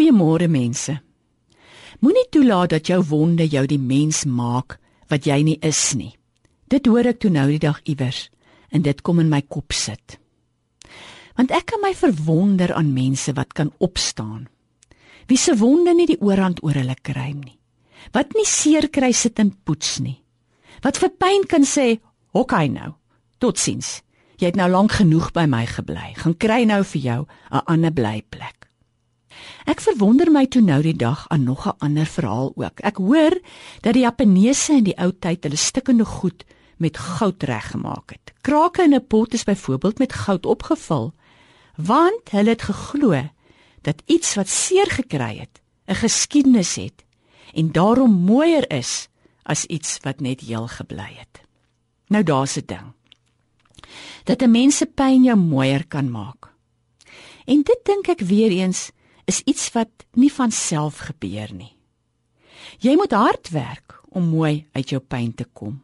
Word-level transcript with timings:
Goeiemôre 0.00 0.46
mense. 0.48 0.94
Moenie 2.00 2.24
toelaat 2.32 2.70
dat 2.72 2.88
jou 2.88 3.02
wonde 3.04 3.44
jou 3.44 3.66
die 3.68 3.78
mens 3.78 4.22
maak 4.24 4.78
wat 5.12 5.26
jy 5.28 5.36
nie 5.44 5.58
is 5.60 5.92
nie. 5.92 6.14
Dit 6.72 6.86
hoor 6.88 7.04
ek 7.10 7.18
toe 7.20 7.28
nou 7.28 7.44
die 7.50 7.60
dag 7.60 7.82
iewers 7.84 8.30
en 8.72 8.80
dit 8.80 9.02
kom 9.04 9.18
in 9.20 9.28
my 9.28 9.42
kop 9.44 9.74
sit. 9.76 10.16
Want 11.36 11.52
ek 11.52 11.66
kan 11.74 11.84
my 11.84 11.90
verwonder 11.92 12.72
aan 12.72 12.94
mense 12.96 13.34
wat 13.36 13.52
kan 13.52 13.74
opstaan. 13.76 14.46
Wie 15.28 15.36
se 15.36 15.52
wonde 15.60 15.92
nie 15.92 16.08
die 16.08 16.20
oorhand 16.24 16.62
oor 16.64 16.80
hulle 16.80 16.96
kry 16.96 17.34
nie. 17.36 17.58
Wat 18.16 18.32
nie 18.32 18.48
seer 18.48 18.88
kry 18.88 19.12
sit 19.12 19.36
en 19.36 19.52
poets 19.52 19.98
nie. 20.00 20.16
Wat 20.80 20.96
vir 20.96 21.12
pyn 21.12 21.44
kan 21.44 21.68
sê, 21.68 22.00
"Hokkie 22.32 22.72
nou. 22.72 22.94
Totsiens. 23.38 24.00
Jy 24.38 24.46
het 24.46 24.56
nou 24.56 24.70
lank 24.70 24.92
genoeg 24.92 25.32
by 25.32 25.44
my 25.44 25.66
gebly. 25.66 26.14
Gaan 26.16 26.38
kry 26.38 26.64
nou 26.64 26.82
vir 26.84 27.02
jou 27.02 27.26
'n 27.52 27.62
ander 27.66 27.92
blyplek." 27.92 28.59
Ek 29.64 29.80
verwonder 29.80 30.30
my 30.32 30.46
toe 30.46 30.62
nou 30.62 30.82
die 30.82 30.96
dag 30.96 31.26
aan 31.28 31.44
nog 31.44 31.66
'n 31.66 31.78
ander 31.78 32.06
verhaal 32.06 32.52
ook. 32.54 32.80
Ek 32.80 32.96
hoor 32.96 33.38
dat 33.80 33.92
die 33.92 34.02
Japaneese 34.02 34.72
in 34.72 34.84
die 34.84 34.98
ou 34.98 35.12
tyd 35.18 35.44
hulle 35.44 35.56
stikkende 35.56 36.04
goed 36.04 36.44
met 36.76 36.98
goud 36.98 37.42
reggemaak 37.42 38.10
het. 38.10 38.32
Krake 38.40 38.82
in 38.82 38.94
'n 38.94 39.06
pot 39.06 39.34
is 39.34 39.44
byvoorbeeld 39.44 39.98
met 39.98 40.12
goud 40.12 40.46
opgevul, 40.46 41.14
want 41.76 42.30
hulle 42.30 42.48
het 42.48 42.62
geglo 42.62 43.30
dat 43.82 44.02
iets 44.06 44.34
wat 44.34 44.48
seer 44.48 44.90
gekry 44.90 45.38
het, 45.38 45.60
'n 45.86 45.94
geskiedenis 45.94 46.74
het 46.74 47.04
en 47.54 47.72
daarom 47.72 48.12
mooier 48.12 48.70
is 48.70 49.08
as 49.42 49.64
iets 49.64 49.98
wat 50.02 50.20
net 50.20 50.40
heel 50.40 50.68
gebly 50.68 51.14
het. 51.18 51.40
Nou 52.06 52.22
daar's 52.22 52.56
'n 52.56 52.66
ding. 52.66 52.92
Dat 54.24 54.42
'n 54.42 54.50
mens 54.50 54.76
se 54.76 54.86
pyn 54.86 55.22
jou 55.22 55.36
mooier 55.36 55.86
kan 55.86 56.10
maak. 56.10 56.52
En 57.44 57.62
dit 57.62 57.80
dink 57.82 58.08
ek 58.08 58.20
weer 58.20 58.50
eens 58.50 58.90
is 59.30 59.42
iets 59.46 59.70
wat 59.76 60.06
nie 60.18 60.32
van 60.32 60.50
self 60.50 61.04
gebeur 61.10 61.52
nie. 61.54 61.72
Jy 62.82 62.96
moet 62.98 63.14
hard 63.14 63.52
werk 63.54 64.00
om 64.10 64.32
mooi 64.32 64.66
uit 64.74 64.90
jou 64.90 65.00
pyn 65.00 65.32
te 65.36 65.46
kom. 65.46 65.78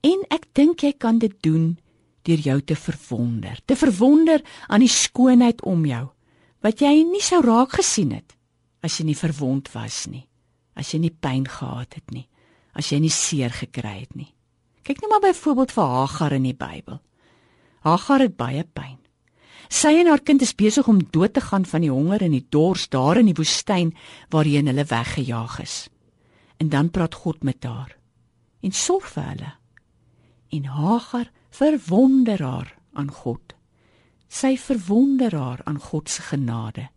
En 0.00 0.24
ek 0.32 0.48
dink 0.56 0.82
jy 0.86 0.94
kan 0.96 1.18
dit 1.20 1.34
doen 1.44 1.76
deur 2.28 2.40
jou 2.44 2.58
te 2.60 2.76
verwonder, 2.76 3.58
te 3.64 3.76
verwonder 3.76 4.42
aan 4.68 4.84
die 4.84 4.92
skoonheid 4.92 5.62
om 5.64 5.86
jou 5.88 6.06
wat 6.64 6.82
jy 6.82 6.90
nie 7.06 7.22
sou 7.22 7.38
raak 7.44 7.76
gesien 7.78 8.12
het 8.16 8.34
as 8.82 8.98
jy 8.98 9.08
nie 9.08 9.18
verwond 9.18 9.70
was 9.74 10.06
nie, 10.10 10.24
as 10.78 10.92
jy 10.92 11.00
nie 11.02 11.14
pyn 11.14 11.46
gehad 11.50 11.96
het 11.98 12.14
nie, 12.14 12.26
as 12.78 12.92
jy 12.92 13.00
nie 13.02 13.12
seer 13.14 13.54
gekry 13.54 13.96
het 14.04 14.14
nie. 14.18 14.30
Kyk 14.86 15.02
net 15.02 15.10
maar 15.12 15.24
byvoorbeeld 15.26 15.74
vir 15.74 15.94
Hagar 15.94 16.34
in 16.36 16.46
die 16.46 16.56
Bybel. 16.56 17.00
Hagar 17.84 18.24
het 18.24 18.36
baie 18.38 18.62
pyn. 18.64 18.97
Sy 19.68 19.98
en 20.00 20.08
haar 20.08 20.24
kind 20.24 20.42
is 20.42 20.56
besig 20.56 20.88
om 20.88 21.02
dood 21.12 21.34
te 21.36 21.44
gaan 21.44 21.64
van 21.68 21.84
die 21.84 21.92
honger 21.92 22.24
en 22.24 22.32
die 22.32 22.46
dors 22.48 22.88
daar 22.88 23.20
in 23.20 23.28
die 23.28 23.36
woestyn 23.36 23.92
waarheen 24.32 24.66
hulle 24.66 24.84
weggejaag 24.88 25.60
is. 25.60 25.88
En 26.56 26.68
dan 26.72 26.90
praat 26.90 27.14
God 27.14 27.44
met 27.44 27.64
haar 27.64 27.96
en 28.64 28.72
sorg 28.72 29.06
vir 29.12 29.26
hulle. 29.28 29.52
En 30.50 30.64
Hagar 30.64 31.30
verwonder 31.54 32.42
haar 32.42 32.74
aan 32.92 33.10
God. 33.12 33.54
Sy 34.28 34.56
verwonder 34.60 35.36
haar 35.36 35.60
aan 35.64 35.78
God 35.80 36.08
se 36.10 36.22
genade. 36.22 36.88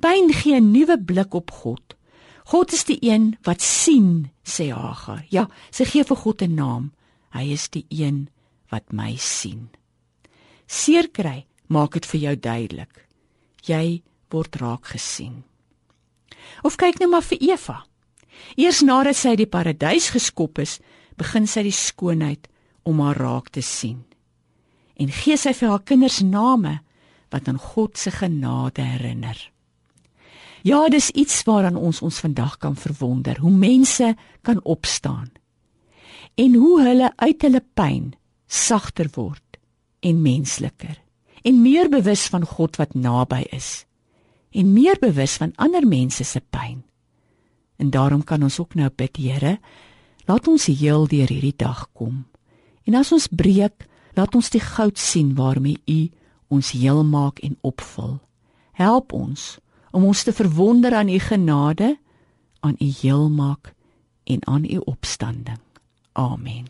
Pyn 0.00 0.32
gee 0.32 0.60
'n 0.60 0.70
nuwe 0.70 0.98
blik 0.98 1.34
op 1.34 1.50
God. 1.50 1.96
God 2.44 2.72
is 2.72 2.84
die 2.84 2.98
een 3.00 3.36
wat 3.42 3.62
sien, 3.62 4.30
sê 4.44 4.70
Hagar. 4.72 5.24
Ja, 5.30 5.48
sy 5.70 5.84
gee 5.84 6.04
vir 6.04 6.16
God 6.16 6.42
'n 6.42 6.54
naam. 6.54 6.92
Hy 7.30 7.52
is 7.52 7.68
die 7.68 7.86
een 7.88 8.28
wat 8.70 8.92
my 8.92 9.16
sien. 9.16 9.70
Seer 10.66 11.08
kry 11.08 11.46
maak 11.70 11.94
dit 11.98 12.06
vir 12.12 12.20
jou 12.20 12.34
duidelik. 12.36 13.06
Jy 13.66 14.02
word 14.32 14.58
raak 14.60 14.90
gesien. 14.94 15.42
Of 16.66 16.76
kyk 16.80 17.00
net 17.00 17.10
maar 17.10 17.24
vir 17.24 17.40
Eva. 17.52 17.78
Eers 18.56 18.82
nadat 18.86 19.18
sy 19.18 19.36
die 19.38 19.48
paradys 19.50 20.10
geskop 20.14 20.58
is, 20.62 20.78
begin 21.18 21.46
sy 21.46 21.64
die 21.66 21.76
skoonheid 21.76 22.48
om 22.88 23.02
haar 23.04 23.18
raak 23.20 23.50
te 23.54 23.62
sien. 23.62 24.02
En 24.96 25.12
gee 25.12 25.36
sy 25.40 25.52
vir 25.56 25.72
haar 25.72 25.84
kinders 25.86 26.20
name 26.24 26.78
wat 27.30 27.48
aan 27.48 27.60
God 27.60 27.98
se 27.98 28.10
genade 28.10 28.82
herinner. 28.82 29.38
Ja, 30.66 30.88
dis 30.92 31.10
iets 31.16 31.42
waaraan 31.48 31.76
ons 31.76 32.02
ons 32.04 32.20
vandag 32.20 32.58
kan 32.60 32.76
verwonder, 32.76 33.38
hoe 33.40 33.52
mense 33.52 34.14
kan 34.42 34.60
opstaan 34.64 35.30
en 36.40 36.54
hoe 36.54 36.80
hulle 36.84 37.10
uit 37.16 37.42
hulle 37.42 37.62
pyn 37.74 38.12
sagter 38.46 39.08
word 39.16 39.58
en 40.00 40.20
mensliker 40.22 41.00
en 41.42 41.62
meer 41.62 41.88
bewus 41.88 42.26
van 42.28 42.44
God 42.44 42.76
wat 42.76 42.94
naby 42.94 43.44
is 43.50 43.84
en 44.50 44.72
meer 44.72 44.98
bewus 45.00 45.36
van 45.38 45.52
ander 45.56 45.86
mense 45.86 46.24
se 46.24 46.40
pyn. 46.40 46.82
En 47.76 47.90
daarom 47.90 48.24
kan 48.24 48.42
ons 48.42 48.58
ook 48.60 48.74
nou 48.74 48.90
bid, 48.96 49.16
Here, 49.16 49.58
laat 50.26 50.48
ons 50.48 50.66
heel 50.66 51.06
deur 51.06 51.28
hierdie 51.28 51.56
dag 51.56 51.86
kom. 51.92 52.26
En 52.84 52.94
as 52.94 53.12
ons 53.12 53.28
breek, 53.30 53.86
laat 54.14 54.34
ons 54.34 54.50
die 54.50 54.60
goud 54.60 54.98
sien 54.98 55.34
waarmee 55.34 55.78
U 55.86 56.10
ons 56.48 56.72
heel 56.74 57.04
maak 57.04 57.38
en 57.46 57.56
opvul. 57.62 58.18
Help 58.72 59.12
ons 59.12 59.58
om 59.90 60.04
ons 60.04 60.22
te 60.22 60.32
verwonder 60.32 60.94
aan 60.94 61.08
U 61.08 61.18
genade, 61.18 61.96
aan 62.60 62.76
U 62.78 62.90
heel 63.02 63.30
maak 63.30 63.74
en 64.24 64.46
aan 64.46 64.64
U 64.64 64.82
opstanding. 64.84 65.62
Amen. 66.12 66.66